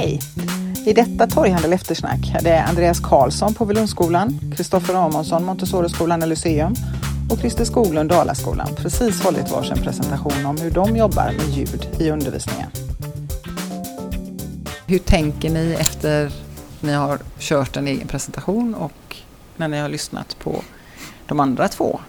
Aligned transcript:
Hej! 0.00 0.20
I 0.86 0.92
detta 0.92 1.26
torghandel 1.26 1.72
eftersnack 1.72 2.34
är 2.34 2.42
det 2.42 2.62
Andreas 2.62 3.00
Karlsson 3.00 3.54
på 3.54 3.64
Velundskolan, 3.64 4.40
Kristoffer 4.56 4.94
Amonsson 4.94 5.44
Montessoriskolan 5.44 6.22
och 6.22 6.28
Lyceum 6.28 6.74
och 7.30 7.38
Christer 7.38 7.64
Skoglund 7.64 8.10
Dalaskolan 8.10 8.68
precis 8.76 9.22
hållit 9.22 9.50
varsin 9.50 9.76
presentation 9.82 10.46
om 10.46 10.56
hur 10.56 10.70
de 10.70 10.96
jobbar 10.96 11.32
med 11.32 11.48
ljud 11.48 11.88
i 11.98 12.10
undervisningen. 12.10 12.70
Hur 14.86 14.98
tänker 14.98 15.50
ni 15.50 15.76
efter 15.80 16.32
ni 16.80 16.92
har 16.92 17.18
kört 17.38 17.76
en 17.76 17.86
egen 17.86 18.08
presentation 18.08 18.74
och 18.74 19.16
när 19.56 19.68
ni 19.68 19.78
har 19.78 19.88
lyssnat 19.88 20.36
på 20.38 20.62
de 21.26 21.40
andra 21.40 21.68
två 21.68 22.00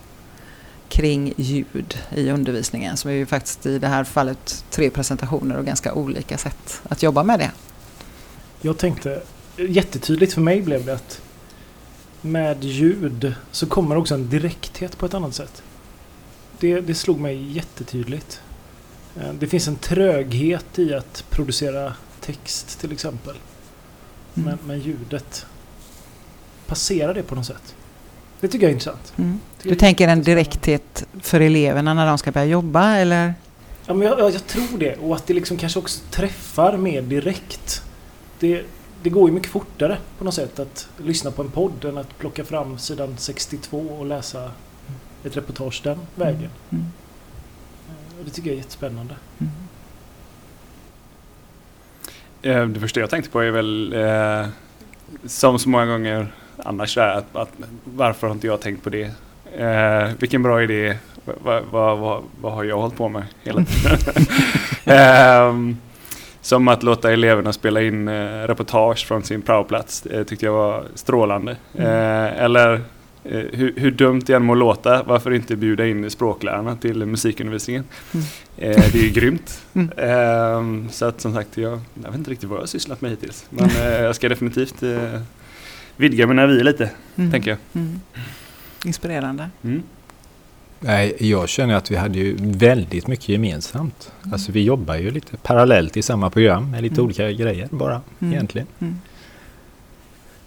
kring 0.90 1.34
ljud 1.38 1.98
i 2.10 2.30
undervisningen 2.30 2.98
som 2.98 3.12
är 3.12 3.16
ju 3.16 3.26
faktiskt 3.26 3.66
i 3.66 3.80
det 3.80 3.88
här 3.88 4.04
fallet 4.04 4.66
tre 4.70 4.90
presentationer 4.90 5.58
och 5.58 5.66
ganska 5.66 5.94
olika 5.94 6.38
sätt 6.38 6.82
att 6.90 7.04
jobba 7.04 7.24
med 7.24 7.40
det. 7.40 7.52
Jag 8.62 8.78
tänkte, 8.78 9.22
jättetydligt 9.58 10.34
för 10.34 10.42
mig 10.42 10.62
blev 10.62 10.86
det 10.86 10.94
att 10.94 11.22
med 12.22 12.64
ljud 12.64 13.34
så 13.52 13.68
kommer 13.68 13.98
också 13.98 14.14
en 14.14 14.30
direkthet 14.30 14.98
på 14.98 15.06
ett 15.06 15.14
annat 15.14 15.36
sätt. 15.36 15.64
Det, 16.60 16.82
det 16.82 16.96
slog 16.96 17.20
mig 17.20 17.52
jättetydligt. 17.52 18.42
Eh, 19.16 19.34
det 19.34 19.48
finns 19.48 19.68
en 19.68 19.76
tröghet 19.76 20.80
i 20.80 20.94
att 20.94 21.26
producera 21.30 21.94
text 22.22 22.80
till 22.80 22.92
exempel. 22.92 23.36
Mm. 24.36 24.50
Men, 24.50 24.58
men 24.68 24.80
ljudet 24.80 25.46
passerar 26.68 27.14
det 27.14 27.24
på 27.24 27.36
något 27.36 27.46
sätt. 27.46 27.76
Det 28.40 28.48
tycker 28.48 28.66
jag 28.66 28.70
är 28.70 28.74
intressant. 28.74 29.14
Mm. 29.18 29.40
Du 29.64 29.76
tänker 29.76 30.08
en 30.08 30.24
direkthet 30.24 31.06
för 31.22 31.40
eleverna 31.40 31.94
när 31.94 32.08
de 32.08 32.18
ska 32.18 32.32
börja 32.32 32.46
jobba 32.46 32.96
eller? 32.96 33.34
Ja, 33.86 33.94
men 33.94 34.08
jag, 34.08 34.20
jag, 34.20 34.32
jag, 34.32 34.48
tror 34.48 34.78
det 34.78 34.96
och 34.96 35.16
att 35.16 35.28
det 35.28 35.34
liksom 35.34 35.58
kanske 35.58 35.80
också 35.80 36.02
träffar 36.12 36.78
mer 36.78 37.02
direkt. 37.02 37.84
Det, 38.42 38.64
det 39.04 39.10
går 39.10 39.30
ju 39.30 39.36
mycket 39.36 39.52
fortare 39.52 39.98
på 40.18 40.24
något 40.24 40.34
sätt 40.34 40.60
att 40.60 40.90
lyssna 40.98 41.32
på 41.32 41.42
en 41.42 41.52
podd 41.52 41.86
än 41.86 41.98
att 41.98 42.18
plocka 42.18 42.44
fram 42.44 42.78
sidan 42.78 43.18
62 43.18 43.78
och 43.78 44.06
läsa 44.06 44.52
ett 45.24 45.38
reportage 45.38 45.82
den 45.84 46.00
vägen. 46.16 46.38
Mm. 46.40 46.52
Mm. 46.70 46.86
Det 48.26 48.32
tycker 48.32 48.50
jag 48.50 48.54
är 48.54 48.58
jättespännande. 48.58 49.16
Mm. 49.38 49.52
Eh, 52.42 52.68
det 52.68 52.80
första 52.80 53.00
jag 53.00 53.10
tänkte 53.10 53.32
på 53.32 53.42
är 53.42 53.52
väl 53.52 53.94
eh, 53.94 54.48
som 55.26 55.60
så 55.60 55.70
många 55.70 55.86
gånger 55.86 56.34
annars 56.58 56.96
där, 56.96 57.08
att, 57.08 57.36
att, 57.36 57.50
varför 57.84 58.28
har 58.28 58.34
inte 58.34 58.48
jag 58.48 58.62
tänkt 58.62 58.84
på 58.84 58.90
det? 58.90 59.12
Eh, 59.58 60.10
vilken 60.20 60.44
bra 60.44 60.64
idé, 60.64 60.98
vad 61.26 61.64
va, 61.64 61.96
va, 61.96 62.24
va, 62.42 62.50
har 62.50 62.64
jag 62.64 62.78
hållit 62.78 62.96
på 62.96 63.10
med 63.10 63.24
hela 63.44 63.66
tiden? 63.66 63.98
eh, 64.86 65.76
som 66.42 66.68
att 66.68 66.84
låta 66.84 67.12
eleverna 67.12 67.54
spela 67.54 67.82
in 67.82 68.08
eh, 68.08 68.48
reportage 68.48 69.08
från 69.08 69.24
sin 69.24 69.42
praoplats 69.42 70.06
eh, 70.06 70.24
tyckte 70.24 70.46
jag 70.46 70.54
var 70.54 70.86
strålande. 70.96 71.58
Mm. 71.74 71.88
Eh, 71.88 72.44
eller 72.44 72.74
eh, 73.24 73.46
hur, 73.52 73.74
hur, 73.76 73.92
dumt 73.92 74.22
det 74.26 74.34
än 74.34 74.44
må 74.44 74.56
låta, 74.56 75.04
varför 75.04 75.34
inte 75.34 75.56
bjuda 75.56 75.88
in 75.88 76.12
språklärarna 76.12 76.76
till 76.76 77.06
musikundervisningen? 77.06 77.84
Mm. 78.14 78.26
Eh, 78.58 78.92
det 78.92 79.00
är 79.00 79.04
ju 79.04 79.10
grymt. 79.10 79.62
Mm. 79.74 79.92
Eh, 79.98 80.90
så 80.92 81.06
att 81.06 81.22
som 81.22 81.34
sagt, 81.34 81.58
jag, 81.58 81.80
jag, 81.94 82.10
vet 82.10 82.18
inte 82.18 82.32
riktigt 82.32 82.50
vad 82.50 82.58
jag 82.58 82.62
har 82.62 82.68
sysslat 82.68 83.02
med 83.02 83.12
hittills. 83.12 83.46
Men 83.50 83.70
jag 84.04 84.16
ska 84.16 84.30
definitivt 84.30 84.84
vidga 85.96 86.28
mina 86.28 86.48
vyer 86.48 86.64
lite, 86.64 86.90
mm. 87.16 87.32
tänker 87.32 87.50
jag. 87.50 87.60
Mm. 87.74 88.00
Inspirerande. 88.86 89.50
Nej, 90.84 91.16
jag 91.20 91.50
känner 91.50 91.76
att 91.76 91.92
vi 91.92 91.96
hade 91.96 92.20
ju 92.20 92.36
väldigt 92.40 93.08
mycket 93.08 93.30
gemensamt. 93.30 94.12
Mm. 94.22 94.34
Alltså 94.34 94.52
vi 94.52 94.64
jobbar 94.64 94.96
ju 94.96 95.12
lite 95.12 95.38
parallellt 95.38 95.98
i 95.98 96.02
samma 96.02 96.30
program 96.30 96.72
med 96.72 96.84
lite 96.84 96.96
mm. 96.96 97.06
olika 97.06 97.32
grejer 97.32 97.68
bara 97.72 98.02
mm. 98.20 98.34
egentligen. 98.34 98.68
Mm. 98.80 99.00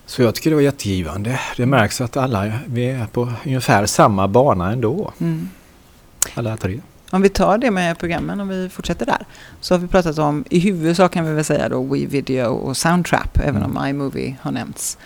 Så 0.06 0.22
jag 0.22 0.34
tycker 0.34 0.50
det 0.50 0.56
var 0.56 0.62
jättegivande. 0.62 1.40
Det 1.56 1.66
märks 1.66 2.00
att 2.00 2.16
alla 2.16 2.52
vi 2.66 2.90
är 2.90 3.06
på 3.06 3.32
ungefär 3.44 3.86
samma 3.86 4.28
bana 4.28 4.72
ändå. 4.72 5.12
Mm. 5.20 5.48
Alla 6.34 6.56
tre. 6.56 6.80
Om 7.10 7.22
vi 7.22 7.28
tar 7.28 7.58
det 7.58 7.70
med 7.70 7.98
programmen, 7.98 8.40
om 8.40 8.48
vi 8.48 8.68
fortsätter 8.68 9.06
där, 9.06 9.26
så 9.60 9.74
har 9.74 9.78
vi 9.78 9.88
pratat 9.88 10.18
om, 10.18 10.44
i 10.50 10.58
huvudsak 10.58 11.12
kan 11.12 11.26
vi 11.26 11.32
väl 11.32 11.44
säga 11.44 11.68
då 11.68 11.82
WeVideo 11.82 12.54
och 12.54 12.76
Soundtrap, 12.76 13.38
även 13.38 13.62
mm. 13.62 13.76
om 13.76 13.86
iMovie 13.86 14.36
har 14.40 14.52
nämnts. 14.52 14.98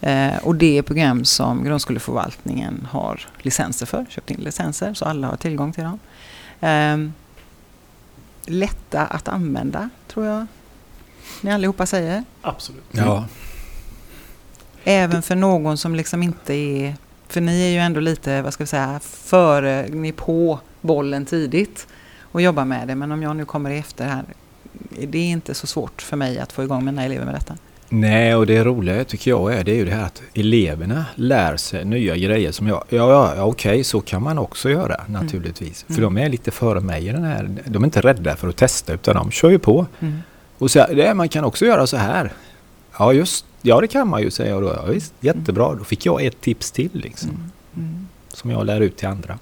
Eh, 0.00 0.36
och 0.42 0.54
det 0.54 0.78
är 0.78 0.82
program 0.82 1.24
som 1.24 1.64
grundskoleförvaltningen 1.64 2.88
har 2.90 3.20
licenser 3.38 3.86
för, 3.86 4.06
köpt 4.08 4.30
in 4.30 4.40
licenser 4.40 4.94
så 4.94 5.04
alla 5.04 5.26
har 5.26 5.36
tillgång 5.36 5.72
till 5.72 5.84
dem. 5.84 5.98
Eh, 6.60 7.10
lätta 8.46 9.06
att 9.06 9.28
använda 9.28 9.90
tror 10.08 10.26
jag 10.26 10.46
ni 11.40 11.52
allihopa 11.52 11.86
säger. 11.86 12.24
Absolut. 12.42 12.84
Ja. 12.90 13.24
Även 14.84 15.22
för 15.22 15.36
någon 15.36 15.78
som 15.78 15.94
liksom 15.94 16.22
inte 16.22 16.54
är, 16.54 16.96
för 17.28 17.40
ni 17.40 17.62
är 17.62 17.68
ju 17.68 17.78
ändå 17.78 18.00
lite, 18.00 18.42
vad 18.42 18.52
ska 18.52 18.64
vi 18.64 18.68
säga, 18.68 19.00
före, 19.02 19.88
ni 19.88 20.08
är 20.08 20.12
på 20.12 20.60
bollen 20.80 21.26
tidigt 21.26 21.86
och 22.20 22.42
jobbar 22.42 22.64
med 22.64 22.88
det. 22.88 22.94
Men 22.94 23.12
om 23.12 23.22
jag 23.22 23.36
nu 23.36 23.44
kommer 23.44 23.70
efter 23.70 24.06
här, 24.06 24.24
det 25.08 25.18
är 25.18 25.26
inte 25.26 25.54
så 25.54 25.66
svårt 25.66 26.02
för 26.02 26.16
mig 26.16 26.38
att 26.38 26.52
få 26.52 26.62
igång 26.62 26.84
mina 26.84 27.04
elever 27.04 27.24
med 27.24 27.34
detta. 27.34 27.56
Nej, 27.92 28.34
och 28.34 28.46
det 28.46 28.64
roliga 28.64 29.04
tycker 29.04 29.30
jag 29.30 29.54
är 29.54 29.64
det 29.64 29.72
är 29.72 29.76
ju 29.76 29.84
det 29.84 29.90
här 29.90 30.04
att 30.04 30.22
eleverna 30.34 31.04
lär 31.14 31.56
sig 31.56 31.84
nya 31.84 32.16
grejer 32.16 32.52
som 32.52 32.66
jag... 32.66 32.84
Ja, 32.88 33.34
ja 33.36 33.44
okej, 33.44 33.84
så 33.84 34.00
kan 34.00 34.22
man 34.22 34.38
också 34.38 34.70
göra 34.70 34.94
mm. 34.94 35.12
naturligtvis. 35.12 35.84
Mm. 35.88 35.96
För 35.96 36.02
de 36.02 36.18
är 36.18 36.28
lite 36.28 36.50
före 36.50 36.80
mig 36.80 37.08
i 37.08 37.12
den 37.12 37.24
här... 37.24 37.48
De 37.66 37.82
är 37.82 37.86
inte 37.86 38.00
rädda 38.00 38.36
för 38.36 38.48
att 38.48 38.56
testa 38.56 38.92
utan 38.92 39.14
de 39.14 39.30
kör 39.30 39.50
ju 39.50 39.58
på. 39.58 39.86
Mm. 40.00 40.18
Och 40.58 40.70
så, 40.70 40.86
det, 40.94 41.14
man 41.14 41.28
kan 41.28 41.44
också 41.44 41.66
göra 41.66 41.86
så 41.86 41.96
här. 41.96 42.32
Ja, 42.98 43.12
just 43.12 43.44
Ja, 43.62 43.80
det 43.80 43.86
kan 43.86 44.08
man 44.08 44.22
ju 44.22 44.30
säga. 44.30 44.60
Då. 44.60 44.66
Ja, 44.66 44.84
visst, 44.84 45.14
jättebra, 45.20 45.74
då 45.74 45.84
fick 45.84 46.06
jag 46.06 46.24
ett 46.24 46.40
tips 46.40 46.70
till 46.70 46.90
liksom. 46.92 47.30
Mm. 47.30 47.50
Mm. 47.76 48.06
Som 48.28 48.50
jag 48.50 48.66
lär 48.66 48.80
ut 48.80 48.96
till 48.96 49.08
andra. 49.08 49.38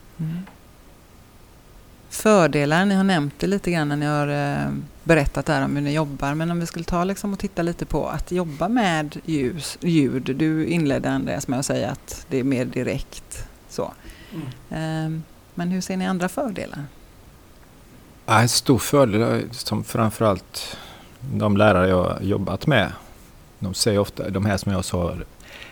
Fördelar, 2.18 2.84
ni 2.84 2.94
har 2.94 3.04
nämnt 3.04 3.34
det 3.38 3.46
lite 3.46 3.70
grann 3.70 3.88
när 3.88 3.96
ni 3.96 4.06
har 4.06 4.28
eh, 4.28 4.72
berättat 5.04 5.46
där 5.46 5.64
om 5.64 5.76
hur 5.76 5.82
ni 5.82 5.94
jobbar, 5.94 6.34
men 6.34 6.50
om 6.50 6.60
vi 6.60 6.66
skulle 6.66 6.84
ta 6.84 7.04
liksom 7.04 7.32
och 7.32 7.38
titta 7.38 7.62
lite 7.62 7.86
på 7.86 8.08
att 8.08 8.32
jobba 8.32 8.68
med 8.68 9.16
ljus, 9.24 9.78
ljud. 9.80 10.22
Du 10.36 10.66
inledde 10.66 11.10
Andreas 11.10 11.48
med 11.48 11.58
att 11.58 11.66
säga 11.66 11.90
att 11.90 12.26
det 12.28 12.38
är 12.38 12.44
mer 12.44 12.64
direkt. 12.64 13.48
Så. 13.68 13.92
Mm. 14.32 14.46
Ehm, 14.70 15.22
men 15.54 15.68
hur 15.68 15.80
ser 15.80 15.96
ni 15.96 16.06
andra 16.06 16.28
fördelar? 16.28 16.84
En 18.26 18.48
stor 18.48 18.78
fördel 18.78 19.44
som 19.50 19.84
framförallt 19.84 20.76
de 21.20 21.56
lärare 21.56 21.88
jag 21.88 22.18
jobbat 22.22 22.66
med, 22.66 22.92
de 23.58 23.74
säger 23.74 23.98
ofta, 23.98 24.30
de 24.30 24.46
här 24.46 24.56
som 24.56 24.72
jag 24.72 24.84
sa, 24.84 25.14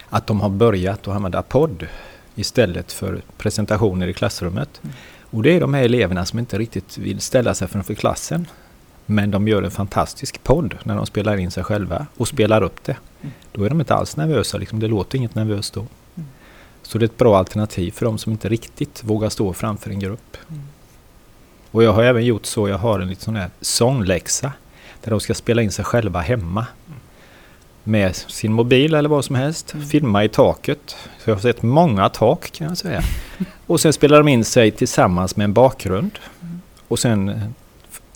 att 0.08 0.26
de 0.26 0.40
har 0.40 0.50
börjat 0.50 1.08
att 1.08 1.14
använda 1.14 1.42
podd 1.42 1.86
istället 2.34 2.92
för 2.92 3.22
presentationer 3.38 4.08
i 4.08 4.12
klassrummet. 4.12 4.80
Mm. 4.82 4.96
Och 5.30 5.42
det 5.42 5.56
är 5.56 5.60
de 5.60 5.74
här 5.74 5.82
eleverna 5.82 6.26
som 6.26 6.38
inte 6.38 6.58
riktigt 6.58 6.98
vill 6.98 7.20
ställa 7.20 7.54
sig 7.54 7.68
framför 7.68 7.94
klassen. 7.94 8.46
Men 9.06 9.30
de 9.30 9.48
gör 9.48 9.62
en 9.62 9.70
fantastisk 9.70 10.42
podd 10.42 10.74
när 10.84 10.96
de 10.96 11.06
spelar 11.06 11.36
in 11.36 11.50
sig 11.50 11.64
själva 11.64 12.06
och 12.16 12.28
spelar 12.28 12.62
upp 12.62 12.84
det. 12.84 12.96
Mm. 13.20 13.34
Då 13.52 13.64
är 13.64 13.68
de 13.68 13.80
inte 13.80 13.94
alls 13.94 14.16
nervösa, 14.16 14.58
liksom. 14.58 14.80
det 14.80 14.88
låter 14.88 15.18
inget 15.18 15.34
nervöst 15.34 15.74
då. 15.74 15.80
Mm. 15.80 16.28
Så 16.82 16.98
det 16.98 17.04
är 17.04 17.06
ett 17.06 17.18
bra 17.18 17.38
alternativ 17.38 17.90
för 17.90 18.06
de 18.06 18.18
som 18.18 18.32
inte 18.32 18.48
riktigt 18.48 19.04
vågar 19.04 19.28
stå 19.28 19.52
framför 19.52 19.90
en 19.90 20.00
grupp. 20.00 20.36
Mm. 20.48 20.62
Och 21.70 21.82
jag 21.82 21.92
har 21.92 22.02
även 22.02 22.24
gjort 22.24 22.46
så, 22.46 22.68
jag 22.68 22.78
har 22.78 23.00
en 23.00 23.08
liten 23.08 23.24
sån 23.24 23.36
här 23.36 23.50
sångläxa 23.60 24.52
där 25.04 25.10
de 25.10 25.20
ska 25.20 25.34
spela 25.34 25.62
in 25.62 25.72
sig 25.72 25.84
själva 25.84 26.20
hemma 26.20 26.66
med 27.84 28.16
sin 28.16 28.52
mobil 28.52 28.94
eller 28.94 29.08
vad 29.08 29.24
som 29.24 29.36
helst. 29.36 29.74
Mm. 29.74 29.86
Filma 29.86 30.24
i 30.24 30.28
taket. 30.28 30.96
Så 31.24 31.30
jag 31.30 31.34
har 31.34 31.40
sett 31.40 31.62
många 31.62 32.08
tak 32.08 32.52
kan 32.52 32.66
jag 32.68 32.78
säga. 32.78 33.02
Och 33.66 33.80
sen 33.80 33.92
spelar 33.92 34.18
de 34.18 34.28
in 34.28 34.44
sig 34.44 34.70
tillsammans 34.70 35.36
med 35.36 35.44
en 35.44 35.52
bakgrund. 35.52 36.18
Och 36.88 36.98
sen 36.98 37.52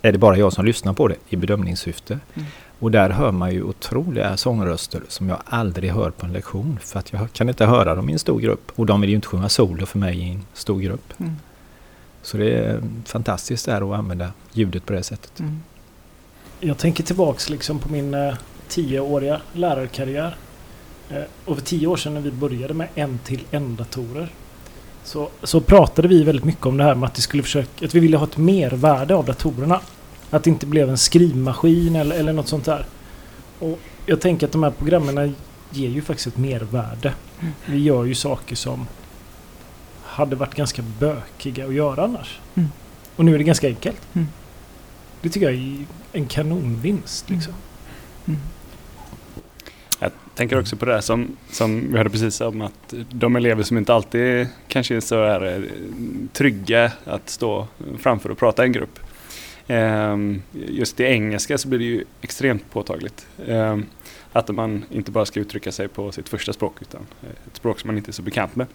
är 0.03 0.13
det 0.13 0.19
bara 0.19 0.37
jag 0.37 0.53
som 0.53 0.65
lyssnar 0.65 0.93
på 0.93 1.09
det 1.09 1.17
i 1.29 1.37
bedömningssyfte. 1.37 2.19
Mm. 2.35 2.49
Och 2.79 2.91
där 2.91 3.11
hör 3.11 3.33
man 3.33 3.53
ju 3.53 3.63
otroliga 3.63 4.37
sångröster 4.37 5.03
som 5.09 5.28
jag 5.28 5.39
aldrig 5.45 5.93
hör 5.93 6.11
på 6.11 6.27
en 6.27 6.33
lektion. 6.33 6.78
För 6.83 6.99
att 6.99 7.13
jag 7.13 7.33
kan 7.33 7.49
inte 7.49 7.67
höra 7.67 7.95
dem 7.95 8.11
i 8.11 8.13
en 8.13 8.19
stor 8.19 8.41
grupp. 8.41 8.72
Och 8.77 8.87
de 8.87 9.01
vill 9.01 9.11
ju 9.11 9.17
inte 9.17 9.28
sjunga 9.28 9.49
solo 9.49 9.87
för 9.87 9.99
mig 9.99 10.19
i 10.19 10.31
en 10.31 10.45
stor 10.55 10.81
grupp. 10.81 11.13
Mm. 11.21 11.37
Så 12.23 12.37
det 12.37 12.51
är 12.51 12.83
fantastiskt 13.05 13.66
där 13.66 13.93
att 13.93 13.99
använda 13.99 14.33
ljudet 14.53 14.87
på 14.87 14.93
det 14.93 15.03
sättet. 15.03 15.41
Mm. 15.41 15.63
Jag 16.61 16.78
tänker 16.78 17.05
tillbaks 17.05 17.51
liksom 17.51 17.78
på 17.78 17.89
min 17.89 18.15
eh, 18.15 18.34
tioåriga 18.69 19.41
lärarkarriär. 19.53 20.37
Eh, 21.11 21.23
och 21.45 21.57
för 21.57 21.65
tio 21.65 21.87
år 21.87 21.97
sedan 21.97 22.15
när 22.15 22.21
vi 22.21 22.31
började 22.31 22.75
med 22.75 22.89
en 22.95 23.19
till 23.19 23.45
en 23.51 23.77
datorer 23.77 24.28
så, 25.05 25.29
så 25.43 25.61
pratade 25.61 26.09
vi 26.09 26.25
väldigt 26.25 26.45
mycket 26.45 26.67
om 26.67 26.77
det 26.77 26.85
här 26.85 26.95
med 26.95 27.07
att, 27.07 27.15
det 27.15 27.23
skulle 27.23 27.43
försöka, 27.43 27.87
att 27.87 27.95
vi 27.95 28.01
ville 28.01 28.17
ha 28.17 28.27
ett 28.27 28.37
mervärde 28.37 29.15
av 29.15 29.25
datorerna. 29.25 29.81
Att 30.31 30.45
det 30.45 30.51
inte 30.51 30.67
blev 30.67 30.91
en 30.91 30.99
skrivmaskin 30.99 31.97
eller, 31.97 32.17
eller 32.17 32.33
något 32.33 32.49
sånt 32.49 32.65
där. 32.65 32.87
Och 33.59 33.79
jag 34.07 34.21
tänker 34.21 34.47
att 34.47 34.53
de 34.53 34.63
här 34.63 34.71
programmen 34.71 35.35
ger 35.71 35.89
ju 35.89 36.03
faktiskt 36.03 36.27
ett 36.27 36.37
mervärde. 36.37 37.15
Mm. 37.41 37.53
Vi 37.67 37.79
gör 37.79 38.05
ju 38.05 38.15
saker 38.15 38.57
som 38.57 38.87
hade 40.05 40.37
varit 40.37 40.55
ganska 40.55 40.83
bökiga 40.83 41.67
att 41.67 41.75
göra 41.75 42.05
annars. 42.05 42.39
Mm. 42.55 42.69
Och 43.17 43.25
nu 43.25 43.35
är 43.35 43.39
det 43.39 43.45
ganska 43.45 43.67
enkelt. 43.67 44.01
Mm. 44.13 44.29
Det 45.23 45.29
tycker 45.29 45.51
jag 45.51 45.55
är 45.55 45.85
en 46.13 46.27
kanonvinst. 46.27 47.31
Liksom. 47.31 47.53
Mm. 48.27 48.41
Jag 50.03 50.13
tänker 50.35 50.59
också 50.59 50.77
på 50.77 50.85
det 50.85 50.95
här 50.95 51.01
som, 51.01 51.37
som 51.51 51.91
vi 51.91 51.97
hörde 51.97 52.11
precis 52.11 52.41
om 52.41 52.63
att 52.63 52.95
de 53.11 53.37
elever 53.37 53.63
som 53.63 53.79
inte 53.79 53.95
alltid 53.95 54.49
kanske 54.69 54.97
är 54.97 55.01
så 55.01 55.25
här 55.25 55.47
eh, 55.47 55.63
trygga 56.33 56.93
att 57.05 57.31
stå 57.31 57.67
framför 57.99 58.31
och 58.31 58.39
prata 58.39 58.63
i 58.63 58.67
en 58.67 58.73
grupp. 58.73 58.99
Ehm, 59.67 60.43
just 60.53 61.01
i 61.01 61.05
engelska 61.05 61.59
så 61.59 61.69
blir 61.69 61.79
det 61.79 61.85
ju 61.85 62.05
extremt 62.21 62.71
påtagligt. 62.71 63.27
Ehm, 63.47 63.87
att 64.33 64.49
man 64.49 64.85
inte 64.91 65.11
bara 65.11 65.25
ska 65.25 65.41
uttrycka 65.41 65.73
sig 65.73 65.89
på 65.89 66.13
sitt 66.13 66.29
första 66.29 66.53
språk 66.53 66.77
utan 66.81 67.07
eh, 67.23 67.29
ett 67.47 67.57
språk 67.57 67.81
som 67.81 67.89
man 67.89 67.97
inte 67.97 68.11
är 68.11 68.13
så 68.13 68.23
bekant 68.23 68.57
med. 68.57 68.67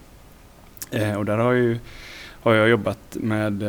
Eh, 0.90 1.14
och 1.14 1.24
där 1.24 1.38
har, 1.38 1.52
ju, 1.52 1.78
har 2.40 2.54
jag 2.54 2.68
jobbat 2.68 3.16
med, 3.20 3.62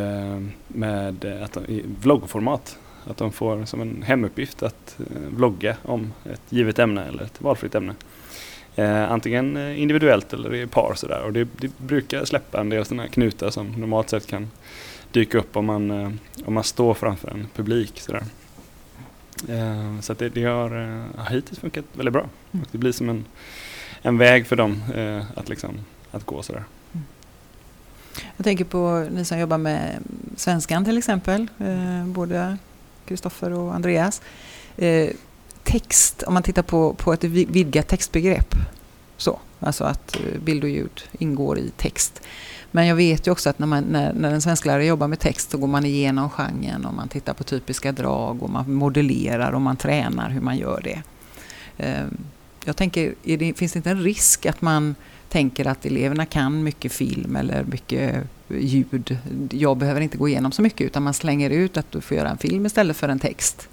med 0.68 1.26
att, 1.44 1.58
i 1.70 1.84
vloggformat 2.02 2.78
att 3.10 3.18
de 3.18 3.32
får 3.32 3.66
som 3.66 3.82
en 3.82 4.04
hemuppgift 4.04 4.64
att 4.64 5.00
eh, 5.00 5.22
vlogga 5.30 5.78
om 5.84 6.14
ett 6.26 6.42
givet 6.50 6.80
ämne 6.80 7.06
eller 7.06 7.24
ett 7.24 7.42
valfritt 7.42 7.76
ämne. 7.76 7.96
Eh, 8.76 9.12
antingen 9.12 9.58
eh, 9.58 9.82
individuellt 9.82 10.34
eller 10.34 10.56
i 10.56 10.68
par 10.68 10.94
sådär. 10.96 11.22
Och 11.22 11.34
det, 11.34 11.48
det 11.58 11.78
brukar 11.78 12.26
släppa 12.26 12.60
en 12.60 12.70
del 12.70 12.86
sådana 12.86 13.08
knutar 13.08 13.50
som 13.50 13.72
normalt 13.72 14.10
sett 14.10 14.28
kan 14.28 14.52
dyka 15.12 15.38
upp 15.38 15.58
om 15.58 15.66
man, 15.66 15.92
eh, 15.92 16.12
om 16.46 16.54
man 16.54 16.64
står 16.64 16.94
framför 16.94 17.30
en 17.30 17.48
publik. 17.56 18.00
Sådär. 18.00 18.24
Eh, 19.50 20.00
så 20.02 20.14
det, 20.14 20.30
det 20.30 20.44
har 20.44 20.82
eh, 21.18 21.26
hittills 21.32 21.60
funkat 21.60 21.86
väldigt 21.94 22.14
bra. 22.14 22.26
Mm. 22.52 22.66
Det 22.72 22.78
blir 22.78 22.92
som 22.92 23.10
en, 23.10 23.26
en 24.02 24.18
väg 24.18 24.48
för 24.48 24.56
dem 24.56 24.84
eh, 24.96 25.24
att, 25.36 25.50
liksom, 25.50 25.80
att 26.12 26.26
gå 26.26 26.42
sådär. 26.42 26.64
Jag 28.38 28.44
tänker 28.44 28.66
på 28.66 29.08
ni 29.12 29.26
som 29.26 29.40
jobbar 29.40 29.58
med 29.58 30.00
svenskan 30.36 30.86
till 30.86 30.98
exempel. 30.98 31.48
både 32.06 32.58
Kristoffer 33.08 33.54
och 33.54 33.76
Andreas. 33.76 34.22
Eh, 34.78 35.10
text, 35.64 36.24
om 36.24 36.34
man 36.34 36.44
tittar 36.44 36.62
på, 36.62 36.94
på 36.94 37.14
ett 37.14 37.24
vidgat 37.24 37.88
textbegrepp. 37.88 38.56
Så, 39.18 39.40
alltså 39.60 39.84
att 39.84 40.16
eh, 40.16 40.40
bild 40.42 40.64
och 40.64 40.70
ljud 40.70 41.02
ingår 41.20 41.60
i 41.60 41.72
text. 41.78 42.22
Men 42.72 42.88
jag 42.88 42.96
vet 42.96 43.28
ju 43.28 43.32
också 43.32 43.50
att 43.50 43.60
när, 43.60 43.68
man, 43.68 43.84
när, 43.84 44.14
när 44.14 44.32
en 44.32 44.42
svensklärare 44.42 44.86
jobbar 44.86 45.08
med 45.08 45.20
text 45.20 45.52
så 45.52 45.58
går 45.58 45.68
man 45.68 45.86
igenom 45.86 46.30
genren 46.30 46.86
och 46.86 46.94
man 46.94 47.08
tittar 47.08 47.34
på 47.34 47.44
typiska 47.44 47.92
drag 47.92 48.44
och 48.44 48.50
man 48.50 48.74
modellerar 48.74 49.52
och 49.52 49.62
man 49.62 49.78
tränar 49.78 50.30
hur 50.30 50.42
man 50.42 50.58
gör 50.58 50.82
det. 50.84 51.02
Eh, 51.78 52.06
jag 52.66 52.76
tänker, 52.76 53.14
det, 53.24 53.54
finns 53.54 53.74
det 53.74 53.78
inte 53.78 53.90
en 53.90 54.04
risk 54.04 54.46
att 54.46 54.62
man 54.62 54.96
tänker 55.30 55.68
att 55.68 55.86
eleverna 55.86 56.26
kan 56.26 56.64
mycket 56.64 56.92
film 56.92 57.36
eller 57.36 57.64
mycket 57.64 58.16
ljud. 58.50 59.18
Jag 59.52 59.78
behöver 59.78 60.02
inte 60.02 60.18
gå 60.18 60.28
igenom 60.28 60.52
så 60.52 60.62
mycket 60.62 60.82
utan 60.82 61.04
man 61.04 61.14
slänger 61.14 61.50
ut 61.50 61.78
att 61.78 61.92
du 61.92 62.02
får 62.02 62.18
göra 62.18 62.30
en 62.30 62.38
film 62.38 62.66
istället 62.66 62.98
för 62.98 63.10
en 63.10 63.20
text. 63.20 63.70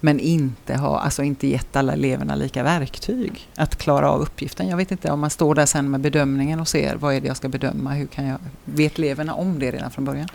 Men 0.00 0.20
inte, 0.20 0.76
ha, 0.76 0.98
alltså 0.98 1.22
inte 1.22 1.46
gett 1.46 1.76
alla 1.76 1.92
eleverna 1.92 2.34
lika 2.34 2.62
verktyg 2.62 3.48
att 3.54 3.76
klara 3.76 4.10
av 4.10 4.20
uppgiften. 4.20 4.68
Jag 4.68 4.76
vet 4.76 4.90
inte 4.90 5.10
om 5.10 5.20
man 5.20 5.30
står 5.30 5.54
där 5.54 5.66
sen 5.66 5.90
med 5.90 6.00
bedömningen 6.00 6.60
och 6.60 6.68
ser 6.68 6.96
vad 6.96 7.14
är 7.14 7.20
det 7.20 7.26
jag 7.26 7.36
ska 7.36 7.48
bedöma. 7.48 7.92
Hur 7.92 8.06
kan 8.06 8.26
jag, 8.26 8.38
vet 8.64 8.98
eleverna 8.98 9.34
om 9.34 9.58
det 9.58 9.70
redan 9.70 9.90
från 9.90 10.04
början? 10.04 10.28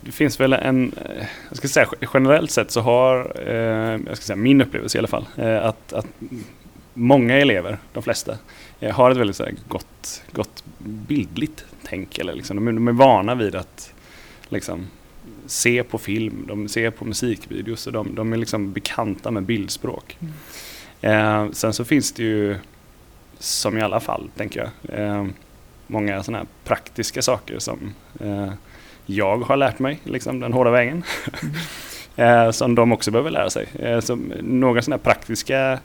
Det 0.00 0.12
finns 0.12 0.40
väl 0.40 0.52
en, 0.52 0.92
eh, 0.92 1.26
jag 1.48 1.56
ska 1.56 1.68
säga 1.68 1.86
generellt 2.14 2.50
sett 2.50 2.70
så 2.70 2.80
har, 2.80 3.32
eh, 3.46 3.54
jag 4.06 4.16
ska 4.16 4.26
säga 4.26 4.36
min 4.36 4.60
upplevelse 4.60 4.98
i 4.98 5.00
alla 5.00 5.08
fall, 5.08 5.26
eh, 5.36 5.64
att, 5.64 5.92
att 5.92 6.06
många 6.94 7.36
elever, 7.36 7.78
de 7.92 8.02
flesta, 8.02 8.38
eh, 8.80 8.94
har 8.94 9.10
ett 9.10 9.16
väldigt 9.16 9.36
så 9.36 9.44
här, 9.44 9.54
gott, 9.68 10.22
gott 10.32 10.64
bildligt 10.78 11.64
tänk. 11.82 12.18
Eller 12.18 12.34
liksom, 12.34 12.56
de, 12.56 12.68
är, 12.68 12.72
de 12.72 12.88
är 12.88 12.92
vana 12.92 13.34
vid 13.34 13.54
att 13.54 13.92
liksom, 14.48 14.86
se 15.46 15.82
på 15.82 15.98
film, 15.98 16.44
de 16.48 16.68
ser 16.68 16.90
på 16.90 17.04
musikvideos 17.04 17.86
och 17.86 17.92
de, 17.92 18.14
de 18.14 18.32
är 18.32 18.36
liksom 18.36 18.72
bekanta 18.72 19.30
med 19.30 19.42
bildspråk. 19.42 20.18
Mm. 20.20 21.46
Eh, 21.46 21.52
sen 21.52 21.72
så 21.72 21.84
finns 21.84 22.12
det 22.12 22.22
ju, 22.22 22.56
som 23.38 23.78
i 23.78 23.80
alla 23.80 24.00
fall, 24.00 24.30
tänker 24.36 24.60
jag, 24.60 25.00
eh, 25.00 25.26
många 25.86 26.22
sådana 26.22 26.38
här 26.38 26.46
praktiska 26.64 27.22
saker 27.22 27.58
som 27.58 27.94
eh, 28.20 28.52
jag 29.06 29.38
har 29.38 29.56
lärt 29.56 29.78
mig 29.78 30.00
liksom, 30.04 30.40
den 30.40 30.52
hårda 30.52 30.70
vägen. 30.70 31.02
Mm. 31.42 31.54
Eh, 32.16 32.50
som 32.50 32.74
de 32.74 32.92
också 32.92 33.10
behöver 33.10 33.30
lära 33.30 33.50
sig. 33.50 33.66
Eh, 33.78 34.16
några 34.42 34.82
sådana 34.82 34.96
här 34.96 35.04
praktiska 35.04 35.78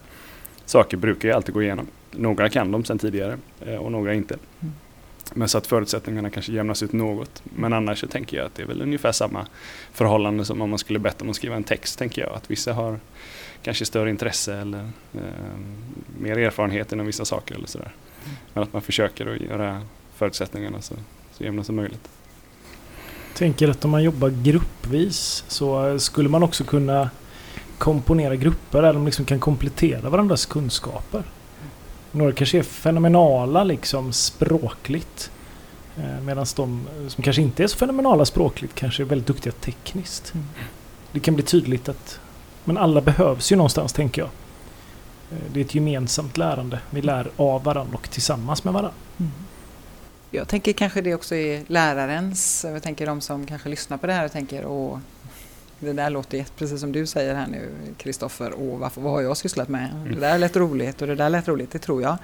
saker 0.66 0.98
brukar 0.98 1.30
jag 1.30 1.36
alltid 1.36 1.54
gå 1.54 1.64
igenom. 1.64 1.88
Några 2.12 2.50
kan 2.50 2.72
de 2.72 2.86
sedan 2.86 3.00
tidigare 3.00 3.38
eh, 3.66 3.76
och 3.76 3.92
några 3.92 4.14
inte. 4.14 4.38
Mm. 4.62 4.74
Men 5.34 5.50
så 5.50 5.58
att 5.58 5.68
förutsättningarna 5.68 6.30
kanske 6.30 6.52
jämnas 6.52 6.84
ut 6.84 6.94
något. 6.94 7.44
Men 7.44 7.74
annars 7.74 8.00
så 8.00 8.08
tänker 8.08 8.38
jag 8.38 8.46
att 8.46 8.56
det 8.56 8.64
är 8.64 8.68
väl 8.68 8.82
ungefär 8.82 9.12
samma 9.12 9.46
förhållande 9.92 10.46
som 10.46 10.62
om 10.62 10.70
man 10.70 10.80
skulle 10.80 11.00
bett 11.00 11.22
om 11.22 11.30
att 11.30 11.36
skriva 11.36 11.56
en 11.56 11.64
text 11.64 12.00
tänker 12.00 12.22
jag. 12.22 12.34
Att 12.36 12.52
vissa 12.52 12.74
har 12.74 13.00
kanske 13.64 13.86
större 13.86 14.10
intresse 14.10 14.56
eller 14.56 14.90
eh, 15.14 15.22
mer 16.20 16.38
erfarenhet 16.38 16.92
inom 16.92 17.06
vissa 17.06 17.26
saker 17.26 17.56
eller 17.56 17.68
sådär. 17.68 17.92
Men 18.54 18.64
att 18.64 18.74
man 18.74 18.82
försöker 18.82 19.36
att 19.36 19.42
göra 19.42 19.82
förutsättningarna 20.16 20.82
så, 20.82 20.96
så 21.32 21.44
jämna 21.44 21.64
som 21.64 21.76
möjligt. 21.76 22.10
Jag 23.28 23.38
tänker 23.38 23.70
att 23.70 23.86
om 23.86 23.92
man 23.92 24.04
jobbar 24.04 24.30
gruppvis 24.30 25.44
så 25.48 26.00
skulle 26.00 26.30
man 26.30 26.44
också 26.44 26.64
kunna 26.64 27.10
komponera 27.78 28.36
grupper 28.36 28.82
där 28.82 28.94
de 28.94 29.06
liksom 29.06 29.26
kan 29.26 29.40
komplettera 29.40 30.10
varandras 30.10 30.46
kunskaper. 30.46 31.24
Några 32.12 32.32
kanske 32.32 32.58
är 32.58 32.64
fenomenala 32.64 33.64
liksom 33.64 34.14
språkligt. 34.14 35.32
Eh, 35.98 36.22
Medan 36.22 36.46
de 36.56 36.88
som 37.08 37.24
kanske 37.24 37.42
inte 37.42 37.64
är 37.64 37.68
så 37.68 37.78
fenomenala 37.78 38.26
språkligt 38.26 38.76
kanske 38.76 39.04
är 39.04 39.06
väldigt 39.06 39.28
duktiga 39.28 39.54
tekniskt. 39.54 40.34
Mm. 40.34 40.46
Det 41.12 41.20
kan 41.20 41.34
bli 41.36 41.44
tydligt 41.44 41.90
att 41.90 42.20
men 42.64 42.78
alla 42.78 43.02
behövs 43.02 43.52
ju 43.52 43.56
någonstans 43.56 43.94
tänker 43.94 44.22
jag. 44.22 44.30
Eh, 45.32 45.46
det 45.54 45.60
är 45.60 45.66
ett 45.66 45.76
gemensamt 45.76 46.38
lärande. 46.38 46.80
Vi 46.90 47.02
lär 47.02 47.28
av 47.36 47.64
varandra 47.64 47.98
och 47.98 48.10
tillsammans 48.10 48.64
med 48.64 48.74
varandra. 48.74 48.94
Mm. 49.18 49.32
Jag 50.32 50.48
tänker 50.48 50.74
kanske 50.74 51.02
det 51.02 51.16
också 51.16 51.36
är 51.36 51.64
lärarens, 51.68 52.66
jag 52.70 52.84
tänker 52.84 53.06
de 53.06 53.22
som 53.22 53.46
kanske 53.46 53.70
lyssnar 53.70 53.98
på 53.98 54.08
det 54.08 54.14
här 54.14 54.26
och 54.26 54.32
tänker 54.32 54.66
åh, 54.66 55.00
det 55.80 55.94
där 55.94 56.10
låter 56.10 56.46
precis 56.58 56.80
som 56.80 56.92
du 56.92 57.06
säger 57.06 57.36
här 57.36 57.48
nu 57.48 57.72
Kristoffer, 57.98 58.54
åh 58.58 58.78
varför, 58.78 59.02
vad 59.02 59.12
har 59.14 59.22
jag 59.22 59.38
sysslat 59.38 59.70
med? 59.70 59.92
Mm. 59.92 60.14
Det 60.14 60.20
där 60.20 60.38
lät 60.38 60.56
roligt 60.56 61.02
och 61.02 61.08
det 61.08 61.16
där 61.16 61.30
lät 61.30 61.48
roligt, 61.48 61.72
det 61.72 61.80
tror 61.80 62.02
jag 62.02 62.18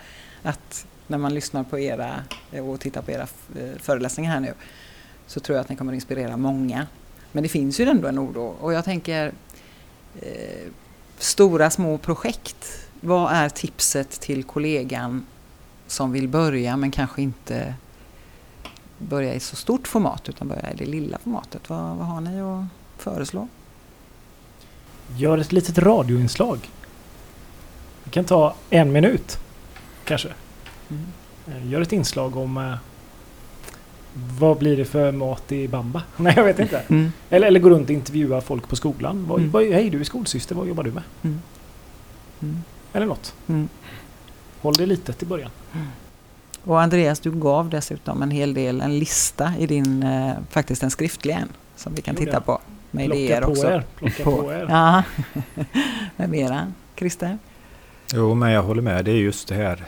att 0.43 0.85
när 1.07 1.17
man 1.17 1.33
lyssnar 1.33 1.63
på 1.63 1.79
era 1.79 2.23
och 2.63 2.79
tittar 2.79 3.01
på 3.01 3.11
era 3.11 3.27
eh, 3.59 3.79
föreläsningar 3.79 4.31
här 4.31 4.39
nu 4.39 4.53
så 5.27 5.39
tror 5.39 5.55
jag 5.55 5.63
att 5.63 5.69
ni 5.69 5.75
kommer 5.75 5.93
inspirera 5.93 6.37
många. 6.37 6.87
Men 7.31 7.43
det 7.43 7.49
finns 7.49 7.79
ju 7.79 7.85
ändå 7.85 8.07
en 8.07 8.19
oro 8.19 8.55
och 8.59 8.73
jag 8.73 8.85
tänker 8.85 9.31
eh, 10.21 10.67
stora 11.17 11.69
små 11.69 11.97
projekt. 11.97 12.87
Vad 13.01 13.31
är 13.31 13.49
tipset 13.49 14.09
till 14.09 14.43
kollegan 14.43 15.25
som 15.87 16.11
vill 16.11 16.27
börja 16.27 16.77
men 16.77 16.91
kanske 16.91 17.21
inte 17.21 17.73
börja 18.97 19.33
i 19.33 19.39
så 19.39 19.55
stort 19.55 19.87
format 19.87 20.29
utan 20.29 20.47
börja 20.47 20.71
i 20.71 20.75
det 20.75 20.85
lilla 20.85 21.17
formatet? 21.17 21.69
Vad, 21.69 21.97
vad 21.97 22.07
har 22.07 22.21
ni 22.21 22.41
att 22.41 22.80
föreslå? 23.01 23.47
Gör 25.17 25.37
ett 25.37 25.51
litet 25.51 25.77
radioinslag. 25.77 26.69
Det 28.03 28.09
kan 28.09 28.25
ta 28.25 28.55
en 28.69 28.91
minut 28.91 29.39
kanske. 30.05 30.29
Mm. 30.89 31.05
Eh, 31.47 31.71
gör 31.71 31.81
ett 31.81 31.93
inslag 31.93 32.37
om 32.37 32.57
eh, 32.57 32.75
vad 34.39 34.57
blir 34.57 34.77
det 34.77 34.85
för 34.85 35.11
mat 35.11 35.51
i 35.51 35.67
Bamba? 35.67 36.03
Nej, 36.17 36.33
jag 36.35 36.43
vet 36.43 36.59
inte. 36.59 36.83
Mm. 36.87 37.11
Eller, 37.29 37.47
eller 37.47 37.59
gå 37.59 37.69
runt 37.69 37.89
och 37.89 37.95
intervjua 37.95 38.41
folk 38.41 38.67
på 38.67 38.75
skolan. 38.75 39.25
Vad, 39.27 39.39
mm. 39.39 39.51
vad, 39.51 39.63
hej, 39.63 39.89
du 39.89 39.99
är 39.99 40.03
skolsyster. 40.03 40.55
Vad 40.55 40.67
jobbar 40.67 40.83
du 40.83 40.91
med? 40.91 41.03
Mm. 41.21 41.41
mm. 42.41 42.63
Eller 42.93 43.05
något. 43.05 43.33
Mm. 43.47 43.69
Håll 44.61 44.73
det 44.73 44.85
litet 44.85 45.23
i 45.23 45.25
början. 45.25 45.51
Mm. 45.73 45.87
Och 46.63 46.81
Andreas, 46.81 47.19
du 47.19 47.31
gav 47.31 47.69
dessutom 47.69 48.21
en 48.21 48.31
hel 48.31 48.53
del, 48.53 48.81
en 48.81 48.99
lista 48.99 49.53
i 49.59 49.67
din, 49.67 50.03
eh, 50.03 50.33
faktiskt 50.49 50.83
en 50.83 50.91
skriftlig 50.91 51.33
en, 51.33 51.49
som 51.75 51.95
vi 51.95 52.01
kan 52.01 52.15
titta 52.15 52.41
på 52.41 52.61
med 52.91 53.05
Plocka 53.05 53.19
idéer 53.19 53.43
också. 53.43 53.67
Er. 53.67 53.83
Plocka 53.95 54.23
på, 54.23 54.41
på 54.41 54.53
er. 54.53 54.65
Ja, 54.69 55.03
med 56.15 56.29
mera. 56.29 56.71
Christer? 56.95 57.37
Jo, 58.13 58.35
men 58.35 58.51
jag 58.51 58.63
håller 58.63 58.81
med. 58.81 59.05
Det 59.05 59.11
är 59.11 59.15
just 59.15 59.47
det 59.47 59.55
här. 59.55 59.83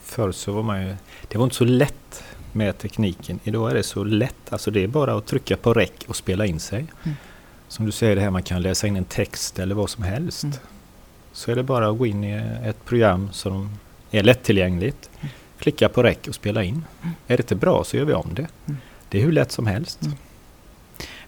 Förr 0.00 0.32
så 0.32 0.52
var 0.52 0.62
man 0.62 0.82
ju... 0.82 0.94
Det 1.28 1.38
var 1.38 1.44
inte 1.44 1.56
så 1.56 1.64
lätt 1.64 2.24
med 2.52 2.78
tekniken. 2.78 3.40
Idag 3.44 3.70
är 3.70 3.74
det 3.74 3.82
så 3.82 4.04
lätt. 4.04 4.52
Alltså 4.52 4.70
det 4.70 4.84
är 4.84 4.88
bara 4.88 5.16
att 5.16 5.26
trycka 5.26 5.56
på 5.56 5.74
räck 5.74 6.04
och 6.08 6.16
spela 6.16 6.46
in 6.46 6.60
sig. 6.60 6.86
Mm. 7.04 7.16
Som 7.68 7.86
du 7.86 7.92
säger 7.92 8.16
det 8.16 8.22
här, 8.22 8.30
man 8.30 8.42
kan 8.42 8.62
läsa 8.62 8.86
in 8.86 8.96
en 8.96 9.04
text 9.04 9.58
eller 9.58 9.74
vad 9.74 9.90
som 9.90 10.04
helst. 10.04 10.44
Mm. 10.44 10.56
Så 11.32 11.50
är 11.50 11.56
det 11.56 11.62
bara 11.62 11.88
att 11.88 11.98
gå 11.98 12.06
in 12.06 12.24
i 12.24 12.32
ett 12.64 12.84
program 12.84 13.28
som 13.32 13.70
är 14.10 14.22
lättillgängligt. 14.22 15.10
Mm. 15.20 15.32
Klicka 15.58 15.88
på 15.88 16.02
räck 16.02 16.28
och 16.28 16.34
spela 16.34 16.64
in. 16.64 16.84
Mm. 17.02 17.14
Är 17.26 17.36
det 17.36 17.42
inte 17.42 17.54
bra 17.54 17.84
så 17.84 17.96
gör 17.96 18.04
vi 18.04 18.12
om 18.12 18.34
det. 18.34 18.46
Mm. 18.66 18.80
Det 19.08 19.18
är 19.18 19.22
hur 19.22 19.32
lätt 19.32 19.52
som 19.52 19.66
helst. 19.66 20.00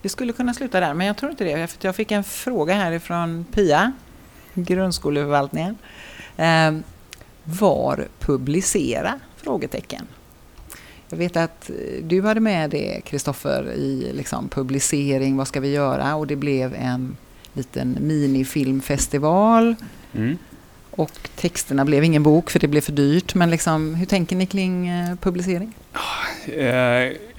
Vi 0.03 0.09
skulle 0.09 0.33
kunna 0.33 0.55
sluta 0.55 0.81
där, 0.81 0.95
men 0.95 1.07
jag 1.07 1.17
tror 1.17 1.31
inte 1.31 1.45
det. 1.45 1.67
För 1.67 1.79
jag 1.81 1.97
fick 1.97 2.13
en 2.13 2.25
fråga 2.25 2.75
härifrån 2.75 3.45
Pia, 3.53 3.93
grundskoleförvaltningen. 4.55 5.77
Eh, 6.37 6.73
var 7.45 8.09
publicera? 8.19 9.21
Frågetecken. 9.37 10.07
Jag 11.09 11.19
vet 11.19 11.37
att 11.37 11.71
eh, 11.71 12.05
du 12.05 12.23
hade 12.23 12.41
med 12.41 12.71
det, 12.71 13.01
Kristoffer, 13.05 13.73
i 13.73 14.13
liksom 14.15 14.49
publicering, 14.49 15.37
vad 15.37 15.49
ska 15.49 15.61
vi 15.61 15.71
göra? 15.71 16.15
Och 16.15 16.27
det 16.27 16.37
blev 16.37 16.75
en 16.75 17.17
liten 17.53 17.97
minifilmfestival. 18.01 19.75
Mm. 20.13 20.39
Och 20.91 21.29
texterna 21.37 21.85
blev 21.85 22.05
ingen 22.05 22.23
bok 22.23 22.51
för 22.51 22.59
det 22.59 22.69
blev 22.69 22.81
för 22.81 22.93
dyrt. 22.93 23.35
Men 23.35 23.51
liksom, 23.51 23.95
hur 23.95 24.07
tänker 24.07 24.37
ni 24.37 24.47
kring 24.47 24.89
eh, 24.89 25.17
publicering? 25.17 25.73
Eh, 26.47 26.67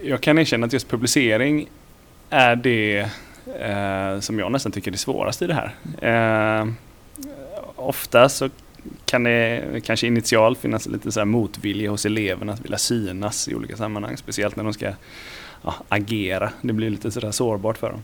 jag 0.01 0.21
kan 0.21 0.39
erkänna 0.39 0.65
att 0.65 0.73
just 0.73 0.87
publicering 0.87 1.67
är 2.33 2.55
det 2.55 3.09
eh, 3.59 4.19
som 4.19 4.39
jag 4.39 4.51
nästan 4.51 4.71
tycker 4.71 4.91
är 4.91 4.97
svårast 4.97 5.41
i 5.41 5.47
det 5.47 5.53
här. 5.53 5.75
Eh, 6.61 6.67
ofta 7.75 8.29
så 8.29 8.49
kan 9.05 9.23
det 9.23 9.63
kanske 9.85 10.07
initialt 10.07 10.59
finnas 10.59 10.87
lite 10.87 11.11
så 11.11 11.19
här 11.19 11.25
motvilja 11.25 11.91
hos 11.91 12.05
eleverna 12.05 12.53
att 12.53 12.61
vilja 12.65 12.77
synas 12.77 13.47
i 13.47 13.55
olika 13.55 13.77
sammanhang. 13.77 14.17
Speciellt 14.17 14.55
när 14.55 14.63
de 14.63 14.73
ska 14.73 14.89
ja, 15.61 15.73
agera. 15.89 16.49
Det 16.61 16.73
blir 16.73 16.89
lite 16.89 17.11
sådär 17.11 17.31
sårbart 17.31 17.77
för 17.77 17.89
dem. 17.91 18.03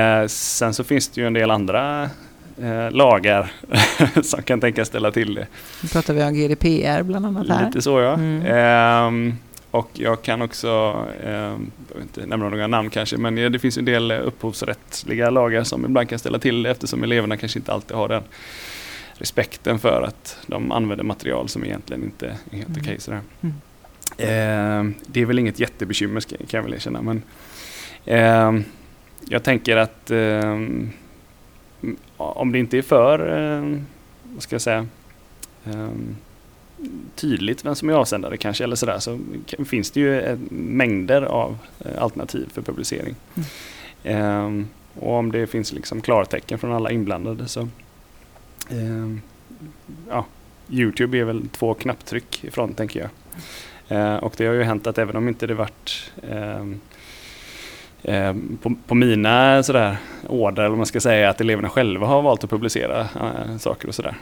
Eh, 0.00 0.26
sen 0.26 0.74
så 0.74 0.84
finns 0.84 1.08
det 1.08 1.20
ju 1.20 1.26
en 1.26 1.32
del 1.32 1.50
andra 1.50 2.10
eh, 2.62 2.90
lagar 2.90 3.52
som 4.22 4.42
kan 4.42 4.60
tänka 4.60 4.84
ställa 4.84 5.10
till 5.10 5.34
det. 5.34 5.46
Nu 5.82 5.88
pratar 5.88 6.14
vi 6.14 6.24
om 6.24 6.34
GDPR 6.34 7.02
bland 7.02 7.26
annat 7.26 7.48
här. 7.48 7.66
Lite 7.66 7.82
så 7.82 8.00
ja. 8.00 8.14
Mm. 8.14 8.46
Ehm, 8.46 9.34
och 9.74 9.90
jag 9.92 10.22
kan 10.22 10.42
också, 10.42 10.68
ehm, 11.24 11.70
jag 11.78 11.86
behöver 11.88 12.02
inte 12.02 12.26
nämna 12.26 12.48
några 12.48 12.66
namn 12.66 12.90
kanske, 12.90 13.16
men 13.16 13.34
det 13.52 13.58
finns 13.58 13.78
en 13.78 13.84
del 13.84 14.12
upphovsrättsliga 14.12 15.30
lagar 15.30 15.64
som 15.64 15.84
ibland 15.84 16.08
kan 16.08 16.18
ställa 16.18 16.38
till 16.38 16.62
det 16.62 16.70
eftersom 16.70 17.02
eleverna 17.02 17.36
kanske 17.36 17.58
inte 17.58 17.72
alltid 17.72 17.96
har 17.96 18.08
den 18.08 18.22
respekten 19.14 19.78
för 19.78 20.02
att 20.02 20.38
de 20.46 20.72
använder 20.72 21.04
material 21.04 21.48
som 21.48 21.64
egentligen 21.64 22.02
inte 22.04 22.26
är 22.26 22.56
helt 22.56 22.68
Mm. 22.68 22.80
okej. 22.82 23.00
sådär. 23.00 23.20
Mm. 23.40 23.54
Ehm, 24.18 24.94
det 25.06 25.20
är 25.20 25.26
väl 25.26 25.38
inget 25.38 25.58
jättebekymmer 25.60 26.20
kan 26.20 26.36
jag 26.50 26.62
väl 26.62 26.74
erkänna, 26.74 27.02
men 27.02 27.22
ehm, 28.04 28.64
jag 29.28 29.42
tänker 29.42 29.76
att 29.76 30.10
ehm, 30.10 30.90
om 32.16 32.52
det 32.52 32.58
inte 32.58 32.78
är 32.78 32.82
för, 32.82 33.18
ehm, 33.38 33.86
vad 34.22 34.42
ska 34.42 34.54
jag 34.54 34.62
säga, 34.62 34.86
ehm, 35.64 36.16
tydligt 37.14 37.64
vem 37.64 37.74
som 37.74 37.88
är 37.88 37.92
avsändare 37.92 38.36
kanske 38.36 38.64
eller 38.64 38.76
sådär 38.76 38.98
så 38.98 39.18
finns 39.64 39.90
det 39.90 40.00
ju 40.00 40.20
eh, 40.20 40.38
mängder 40.50 41.22
av 41.22 41.58
eh, 41.80 42.02
alternativ 42.02 42.48
för 42.52 42.62
publicering. 42.62 43.14
Mm. 43.34 43.48
Ehm, 44.04 44.68
och 45.00 45.12
om 45.12 45.32
det 45.32 45.46
finns 45.46 45.72
liksom 45.72 46.00
klartecken 46.00 46.58
från 46.58 46.72
alla 46.72 46.90
inblandade 46.90 47.48
så 47.48 47.68
ehm, 48.70 49.20
ja, 50.08 50.26
Youtube 50.70 51.18
är 51.18 51.24
väl 51.24 51.48
två 51.48 51.74
knapptryck 51.74 52.44
ifrån 52.44 52.74
tänker 52.74 53.00
jag. 53.00 53.10
Eh, 53.98 54.16
och 54.16 54.34
det 54.36 54.46
har 54.46 54.54
ju 54.54 54.62
hänt 54.62 54.86
att 54.86 54.98
även 54.98 55.16
om 55.16 55.28
inte 55.28 55.46
det 55.46 55.54
varit 55.54 56.12
ehm, 56.30 56.80
på, 58.62 58.74
på 58.86 58.94
mina 58.94 59.62
sådär 59.62 59.96
order, 60.28 60.62
eller 60.62 60.76
man 60.76 60.86
ska 60.86 61.00
säga, 61.00 61.30
att 61.30 61.40
eleverna 61.40 61.68
själva 61.68 62.06
har 62.06 62.22
valt 62.22 62.44
att 62.44 62.50
publicera 62.50 63.00
eh, 63.00 63.56
saker 63.58 63.88
och 63.88 63.94
sådär. 63.94 64.14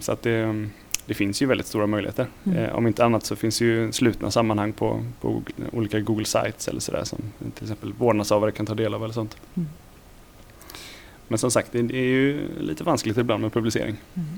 Så 0.00 0.12
att 0.12 0.22
det, 0.22 0.68
det 1.06 1.14
finns 1.14 1.42
ju 1.42 1.46
väldigt 1.46 1.66
stora 1.66 1.86
möjligheter. 1.86 2.26
Mm. 2.44 2.58
Eh, 2.58 2.74
om 2.74 2.86
inte 2.86 3.04
annat 3.04 3.24
så 3.26 3.36
finns 3.36 3.60
ju 3.60 3.92
slutna 3.92 4.30
sammanhang 4.30 4.72
på, 4.72 5.04
på 5.20 5.28
Google- 5.30 5.66
olika 5.72 6.00
Google 6.00 6.24
Sites 6.24 6.68
eller 6.68 6.80
sådär 6.80 7.04
som 7.04 7.18
till 7.54 7.64
exempel 7.64 7.92
vårdnadshavare 7.92 8.52
kan 8.52 8.66
ta 8.66 8.74
del 8.74 8.94
av 8.94 9.04
eller 9.04 9.14
sånt. 9.14 9.36
Mm. 9.54 9.68
Men 11.28 11.38
som 11.38 11.50
sagt, 11.50 11.72
det 11.72 11.78
är 11.78 11.92
ju 11.92 12.48
lite 12.60 12.84
vanskligt 12.84 13.16
ibland 13.16 13.42
med 13.42 13.52
publicering. 13.52 13.96
Mm. 14.14 14.28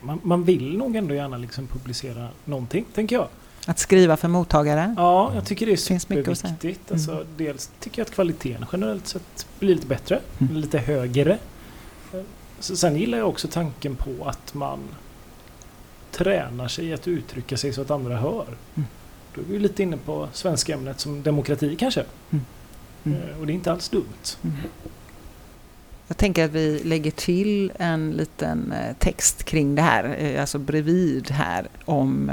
Man, 0.00 0.20
man 0.22 0.44
vill 0.44 0.78
nog 0.78 0.96
ändå 0.96 1.14
gärna 1.14 1.36
liksom 1.38 1.66
publicera 1.66 2.28
någonting, 2.44 2.84
tänker 2.94 3.16
jag. 3.16 3.28
Att 3.66 3.78
skriva 3.78 4.16
för 4.16 4.28
mottagare. 4.28 4.94
Ja, 4.96 5.32
jag 5.34 5.46
tycker 5.46 5.66
det 5.66 5.72
är 5.72 5.76
superviktigt. 5.76 6.92
Alltså, 6.92 7.24
dels 7.36 7.70
tycker 7.80 7.98
jag 8.00 8.06
att 8.06 8.14
kvaliteten 8.14 8.66
generellt 8.72 9.06
sett 9.06 9.46
blir 9.58 9.74
lite 9.74 9.86
bättre, 9.86 10.20
Mm. 10.38 10.56
lite 10.56 10.78
högre. 10.78 11.38
Så 12.60 12.76
sen 12.76 12.96
gillar 12.96 13.18
jag 13.18 13.28
också 13.28 13.48
tanken 13.48 13.94
på 13.96 14.10
att 14.24 14.54
man 14.54 14.78
tränar 16.16 16.68
sig 16.68 16.92
att 16.92 17.08
uttrycka 17.08 17.56
sig 17.56 17.72
så 17.72 17.80
att 17.80 17.90
andra 17.90 18.16
hör. 18.16 18.46
Mm. 18.74 18.88
Då 19.34 19.40
är 19.40 19.44
vi 19.44 19.58
lite 19.58 19.82
inne 19.82 19.96
på 19.96 20.28
svenska 20.32 20.74
ämnet 20.74 21.00
som 21.00 21.22
demokrati 21.22 21.76
kanske. 21.76 22.04
Mm. 22.30 22.44
Mm. 23.04 23.18
Eh, 23.18 23.40
Och 23.40 23.46
det 23.46 23.52
är 23.52 23.54
inte 23.54 23.72
alls 23.72 23.88
dumt. 23.88 24.36
Mm. 24.44 24.56
Jag 26.08 26.16
tänker 26.16 26.44
att 26.44 26.50
vi 26.50 26.80
lägger 26.84 27.10
till 27.10 27.72
en 27.78 28.10
liten 28.10 28.72
eh, 28.72 28.96
text 28.98 29.44
kring 29.44 29.74
det 29.74 29.82
här, 29.82 30.16
eh, 30.18 30.40
alltså 30.40 30.58
bredvid 30.58 31.30
här, 31.30 31.68
om 31.84 32.30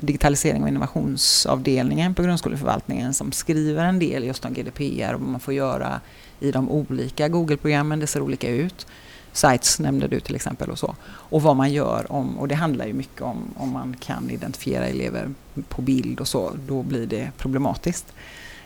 digitalisering 0.00 0.62
och 0.62 0.68
innovationsavdelningen 0.68 2.14
på 2.14 2.22
grundskoleförvaltningen 2.22 3.14
som 3.14 3.32
skriver 3.32 3.84
en 3.84 3.98
del 3.98 4.24
just 4.24 4.44
om 4.44 4.52
GDPR 4.54 5.14
och 5.14 5.20
vad 5.20 5.28
man 5.28 5.40
får 5.40 5.54
göra 5.54 6.00
i 6.40 6.50
de 6.50 6.70
olika 6.70 7.28
Google-programmen. 7.28 8.00
Det 8.00 8.06
ser 8.06 8.20
olika 8.20 8.48
ut. 8.48 8.86
Sites 9.32 9.78
nämnde 9.78 10.08
du 10.08 10.20
till 10.20 10.34
exempel 10.34 10.70
och 10.70 10.78
så. 10.78 10.94
Och 11.04 11.42
vad 11.42 11.56
man 11.56 11.72
gör 11.72 12.12
om, 12.12 12.38
och 12.38 12.48
det 12.48 12.54
handlar 12.54 12.86
ju 12.86 12.92
mycket 12.92 13.22
om 13.22 13.38
om 13.56 13.70
man 13.70 13.96
kan 14.00 14.30
identifiera 14.30 14.86
elever 14.86 15.34
på 15.68 15.82
bild 15.82 16.20
och 16.20 16.28
så, 16.28 16.52
då 16.66 16.82
blir 16.82 17.06
det 17.06 17.30
problematiskt. 17.38 18.06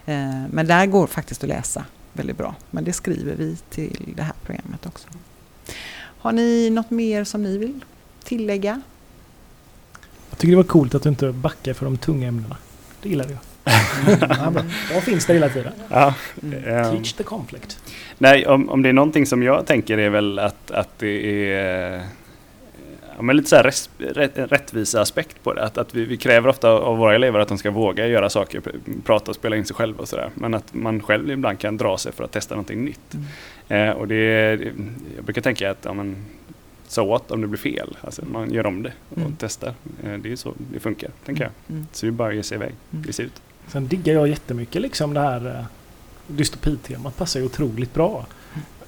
Eh, 0.06 0.42
Men 0.50 0.66
där 0.66 0.86
går 0.86 1.06
faktiskt 1.06 1.42
att 1.42 1.48
läsa 1.48 1.84
väldigt 2.12 2.36
bra. 2.38 2.54
Men 2.70 2.84
det 2.84 2.92
skriver 2.92 3.34
vi 3.34 3.56
till 3.70 4.12
det 4.16 4.22
här 4.22 4.34
programmet 4.44 4.86
också. 4.86 5.08
Har 6.18 6.32
ni 6.32 6.70
något 6.70 6.90
mer 6.90 7.24
som 7.24 7.42
ni 7.42 7.58
vill 7.58 7.84
tillägga? 8.24 8.82
Jag 10.30 10.38
tycker 10.38 10.50
det 10.50 10.56
var 10.56 10.64
coolt 10.64 10.94
att 10.94 11.02
du 11.02 11.08
inte 11.08 11.32
backar 11.32 11.74
för 11.74 11.84
de 11.84 11.98
tunga 11.98 12.28
ämnena. 12.28 12.56
Det 13.02 13.08
gillar 13.08 13.24
jag. 13.28 13.38
Ja, 14.20 14.50
men 14.50 14.70
de 14.94 15.00
finns 15.02 15.26
där 15.26 15.34
hela 15.34 15.48
tiden. 15.48 15.72
Ja, 15.88 16.14
Mm. 16.42 16.64
ehm, 16.64 16.90
Teach 16.96 17.12
the 17.12 17.22
conflict. 17.22 17.78
Nej, 18.18 18.46
om, 18.46 18.68
om 18.68 18.82
det 18.82 18.88
är 18.88 18.92
någonting 18.92 19.26
som 19.26 19.42
jag 19.42 19.66
tänker 19.66 19.98
är 19.98 20.10
väl 20.10 20.38
att, 20.38 20.70
att 20.70 20.98
det 20.98 21.52
är 21.52 22.02
ja, 23.16 23.22
men 23.22 23.36
lite 23.36 23.48
så 23.48 23.56
här 23.56 23.62
res, 23.62 23.90
rätt, 23.98 24.32
rättvisa 24.34 25.00
aspekt 25.00 25.42
på 25.42 25.54
det. 25.54 25.64
Att, 25.64 25.78
att 25.78 25.94
vi, 25.94 26.04
vi 26.04 26.16
kräver 26.16 26.48
ofta 26.48 26.70
av 26.70 26.96
våra 26.98 27.14
elever 27.14 27.38
att 27.40 27.48
de 27.48 27.58
ska 27.58 27.70
våga 27.70 28.06
göra 28.06 28.30
saker, 28.30 28.60
pr- 28.60 29.02
prata 29.04 29.30
och 29.30 29.34
spela 29.36 29.56
in 29.56 29.64
sig 29.64 29.76
själva 29.76 30.00
och 30.02 30.08
sådär. 30.08 30.30
Men 30.34 30.54
att 30.54 30.74
man 30.74 31.02
själv 31.02 31.30
ibland 31.30 31.58
kan 31.58 31.76
dra 31.76 31.98
sig 31.98 32.12
för 32.12 32.24
att 32.24 32.32
testa 32.32 32.54
någonting 32.54 32.84
nytt. 32.84 33.14
Mm. 33.68 33.88
Eh, 33.88 33.94
och 33.96 34.08
det, 34.08 34.56
det- 34.56 34.72
jag 35.16 35.24
brukar 35.24 35.42
tänka 35.42 35.70
att 35.70 35.78
ja, 35.84 35.92
men, 35.92 36.16
så 36.88 37.06
what 37.06 37.30
om 37.30 37.40
det 37.40 37.46
blir 37.46 37.58
fel? 37.58 37.96
Alltså, 38.00 38.22
man 38.32 38.50
gör 38.52 38.66
om 38.66 38.82
det 38.82 38.92
och 39.10 39.16
Mm. 39.18 39.36
testar. 39.38 39.74
Eh, 40.04 40.12
det 40.18 40.32
är 40.32 40.36
så 40.36 40.54
det 40.72 40.80
funkar, 40.80 41.10
tänker 41.24 41.42
jag. 41.42 41.52
Mm. 41.70 41.86
Så 41.92 42.06
vi 42.06 42.12
bara 42.12 42.32
ger 42.32 42.42
sig 42.42 42.54
iväg, 42.56 42.72
Mm. 42.92 43.04
ge 43.06 43.12
sig 43.12 43.24
ut. 43.24 43.42
Sen 43.68 43.88
diggar 43.88 44.14
jag 44.14 44.28
jättemycket 44.28 44.82
liksom 44.82 45.14
det 45.14 45.20
här 45.20 45.58
eh, 45.58 45.64
dystopitemat 46.26 47.16
passar 47.16 47.40
ju 47.40 47.46
otroligt 47.46 47.94
bra. 47.94 48.26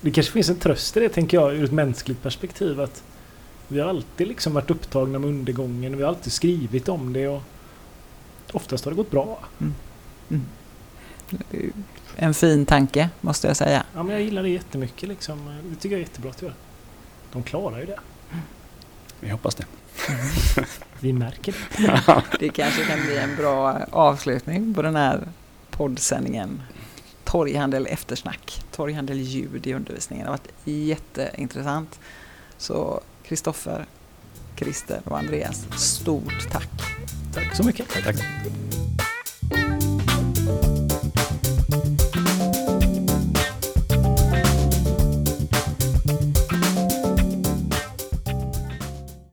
Det 0.01 0.11
kanske 0.11 0.33
finns 0.33 0.49
en 0.49 0.57
tröst 0.57 0.97
i 0.97 1.01
det 1.01 1.09
tänker 1.09 1.37
jag 1.37 1.55
ur 1.55 1.65
ett 1.65 1.73
mänskligt 1.73 2.23
perspektiv 2.23 2.81
att 2.81 3.03
vi 3.69 3.81
har 3.81 3.89
alltid 3.89 4.29
liksom 4.29 4.55
varit 4.55 4.71
upptagna 4.71 5.19
med 5.19 5.29
undergången 5.29 5.97
vi 5.97 6.03
har 6.03 6.09
alltid 6.09 6.33
skrivit 6.33 6.89
om 6.89 7.13
det 7.13 7.29
och 7.29 7.43
oftast 8.53 8.85
har 8.85 8.93
det 8.93 8.97
gått 8.97 9.11
bra. 9.11 9.39
Mm. 9.61 9.75
Ju 11.51 11.73
En 12.17 12.35
fin 12.35 12.67
tanke 12.67 13.11
måste 13.21 13.47
jag 13.47 13.57
säga. 13.57 13.85
Ja 13.95 14.03
men 14.03 14.13
jag 14.13 14.23
gillar 14.23 14.43
det 14.43 14.49
jättemycket 14.49 15.09
liksom. 15.09 15.61
Det 15.71 15.75
tycker 15.75 15.89
jag 15.89 16.01
är 16.01 16.07
jättebra 16.07 16.31
att 16.31 16.43
göra. 16.43 16.55
De 17.33 17.43
klarar 17.43 17.79
ju 17.79 17.87
det. 17.87 17.99
Vi 19.21 19.31
hoppas 19.31 19.55
det. 19.55 19.65
Vi 21.01 21.13
märker 21.13 21.55
det. 21.77 22.23
Det 22.39 22.49
kanske 22.49 22.85
kan 22.85 23.01
bli 23.07 23.17
en 23.17 23.37
bra 23.37 23.79
avslutning 23.91 24.75
på 24.75 24.83
den 24.83 24.97
här 24.97 25.29
poddsändningen. 25.71 26.63
Torghandel 27.25 27.87
eftersnack, 27.87 28.63
torghandel 28.73 29.21
ljud 29.21 29.67
i 29.67 29.75
undervisningen. 29.75 30.25
Det 30.25 30.31
har 30.31 30.39
varit 30.39 30.53
jätteintressant. 30.65 32.01
Så 32.59 33.01
Kristoffer, 33.25 33.87
Christer 34.57 35.01
och 35.05 35.19
Andreas, 35.19 35.67
stort 35.77 36.51
tack. 36.51 36.71
Tack 37.35 37.57
så 37.57 37.63
mycket. 37.63 37.89
Tack. 38.05 38.17